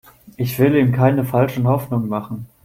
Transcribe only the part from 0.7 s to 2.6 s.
ihm keine falschen Hoffnungen machen.